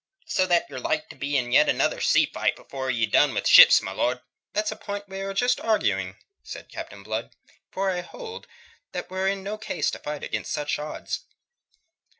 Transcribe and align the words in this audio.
"So 0.25 0.47
that 0.47 0.67
you're 0.67 0.79
like 0.79 1.09
to 1.09 1.15
be 1.15 1.37
in 1.37 1.51
yet 1.51 1.69
another 1.69 2.01
sea 2.01 2.25
fight 2.25 2.57
afore 2.57 2.89
ye've 2.89 3.11
done 3.11 3.35
wi' 3.35 3.43
ships, 3.45 3.83
my 3.83 3.91
lord." 3.91 4.19
"That's 4.51 4.71
a 4.71 4.75
point 4.75 5.07
we 5.07 5.21
were 5.21 5.35
just 5.35 5.59
arguing," 5.59 6.15
said 6.41 6.69
Blood. 7.03 7.35
"For 7.69 7.91
I 7.91 8.01
hold 8.01 8.47
that 8.93 9.11
we're 9.11 9.27
in 9.27 9.43
no 9.43 9.59
case 9.59 9.91
to 9.91 9.99
fight 9.99 10.23
against 10.23 10.51
such 10.51 10.79
odds." 10.79 11.25